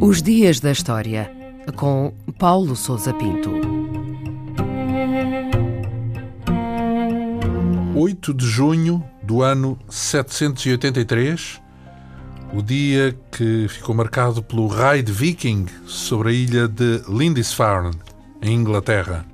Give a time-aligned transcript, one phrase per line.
[0.00, 1.30] Os Dias da História,
[1.76, 3.50] com Paulo Souza Pinto.
[7.94, 11.62] 8 de junho do ano 783,
[12.52, 17.92] o dia que ficou marcado pelo raid viking sobre a ilha de Lindisfarne,
[18.42, 19.31] em Inglaterra.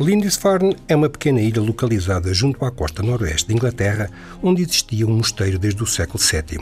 [0.00, 4.08] Lindisfarne é uma pequena ilha localizada junto à costa noroeste de Inglaterra,
[4.42, 6.58] onde existia um mosteiro desde o século VII.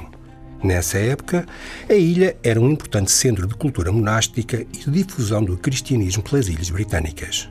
[0.61, 1.47] Nessa época,
[1.89, 6.49] a ilha era um importante centro de cultura monástica e de difusão do cristianismo pelas
[6.49, 7.49] ilhas britânicas.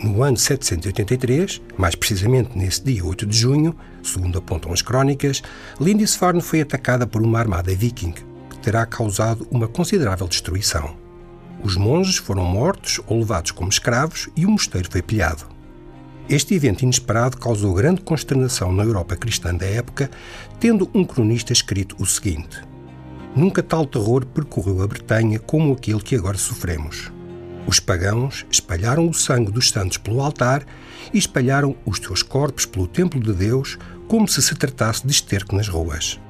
[0.00, 5.42] No ano 783, mais precisamente nesse dia 8 de junho, segundo apontam as crónicas,
[5.80, 11.03] Lindisfarne foi atacada por uma armada viking, que terá causado uma considerável destruição.
[11.62, 15.46] Os monges foram mortos ou levados como escravos e o mosteiro foi pilhado.
[16.28, 20.10] Este evento inesperado causou grande consternação na Europa cristã da época,
[20.58, 22.62] tendo um cronista escrito o seguinte:
[23.36, 27.12] Nunca tal terror percorreu a Bretanha como aquele que agora sofremos.
[27.66, 30.64] Os pagãos espalharam o sangue dos santos pelo altar
[31.12, 35.56] e espalharam os seus corpos pelo templo de Deus, como se se tratasse de esterco
[35.56, 36.20] nas ruas.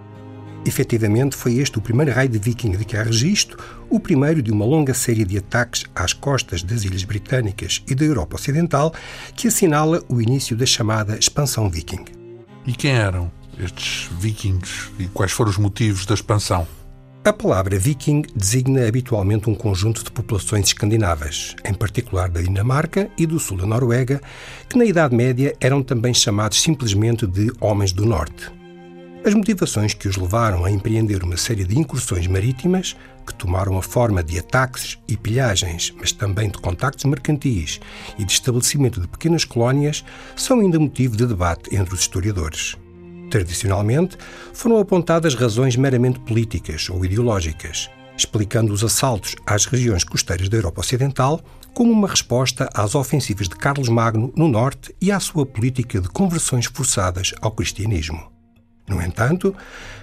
[0.66, 3.58] Efetivamente, foi este o primeiro raid viking de que há registro,
[3.90, 8.04] o primeiro de uma longa série de ataques às costas das Ilhas Britânicas e da
[8.04, 8.94] Europa Ocidental,
[9.36, 12.04] que assinala o início da chamada expansão viking.
[12.66, 16.66] E quem eram estes vikings e quais foram os motivos da expansão?
[17.26, 23.26] A palavra viking designa habitualmente um conjunto de populações escandinavas, em particular da Dinamarca e
[23.26, 24.20] do sul da Noruega,
[24.68, 28.63] que na Idade Média eram também chamados simplesmente de Homens do Norte.
[29.26, 32.94] As motivações que os levaram a empreender uma série de incursões marítimas,
[33.26, 37.80] que tomaram a forma de ataques e pilhagens, mas também de contactos mercantis
[38.18, 40.04] e de estabelecimento de pequenas colónias,
[40.36, 42.76] são ainda motivo de debate entre os historiadores.
[43.30, 44.18] Tradicionalmente,
[44.52, 50.82] foram apontadas razões meramente políticas ou ideológicas, explicando os assaltos às regiões costeiras da Europa
[50.82, 51.40] Ocidental
[51.72, 56.10] como uma resposta às ofensivas de Carlos Magno no norte e à sua política de
[56.10, 58.33] conversões forçadas ao cristianismo.
[58.86, 59.54] No entanto,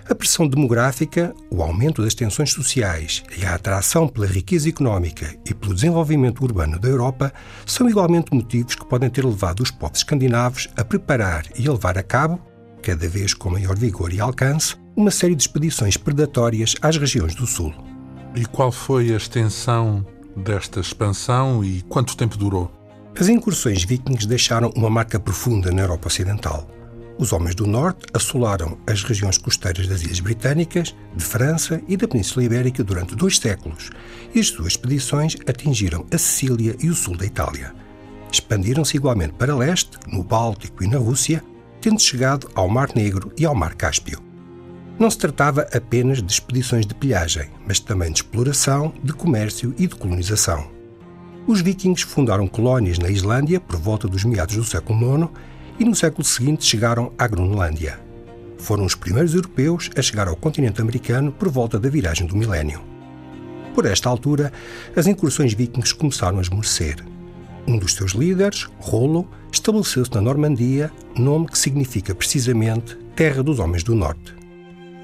[0.09, 5.53] a pressão demográfica, o aumento das tensões sociais e a atração pela riqueza económica e
[5.53, 7.31] pelo desenvolvimento urbano da Europa
[7.65, 11.97] são igualmente motivos que podem ter levado os povos escandinavos a preparar e a levar
[11.97, 16.97] a cabo cada vez com maior vigor e alcance, uma série de expedições predatórias às
[16.97, 17.73] regiões do Sul.
[18.35, 20.05] E qual foi a extensão
[20.35, 22.71] desta expansão e quanto tempo durou?
[23.19, 26.67] As incursões vikings deixaram uma marca profunda na Europa Ocidental.
[27.21, 32.07] Os homens do Norte assolaram as regiões costeiras das Ilhas Britânicas, de França e da
[32.07, 33.91] Península Ibérica durante dois séculos,
[34.33, 37.75] e as suas expedições atingiram a Sicília e o sul da Itália.
[38.31, 41.43] Expandiram-se igualmente para leste, no Báltico e na Rússia,
[41.79, 44.19] tendo chegado ao Mar Negro e ao Mar Cáspio.
[44.97, 49.85] Não se tratava apenas de expedições de pilhagem, mas também de exploração, de comércio e
[49.85, 50.71] de colonização.
[51.45, 55.29] Os vikings fundaram colónias na Islândia por volta dos meados do século IX
[55.81, 57.99] e no século seguinte chegaram à Groenlândia.
[58.59, 62.83] Foram os primeiros europeus a chegar ao continente americano por volta da viragem do milénio.
[63.73, 64.53] Por esta altura,
[64.95, 67.03] as incursões vikings começaram a esmorecer.
[67.67, 73.81] Um dos seus líderes, Rollo, estabeleceu-se na Normandia, nome que significa precisamente Terra dos Homens
[73.81, 74.35] do Norte.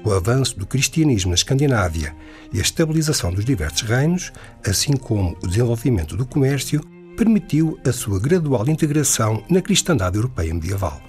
[0.04, 2.14] O avanço do cristianismo na Escandinávia
[2.52, 4.32] e a estabilização dos diversos reinos,
[4.64, 6.80] assim como o desenvolvimento do comércio,
[7.18, 11.02] permitiu a sua gradual integração na cristandade europeia medieval.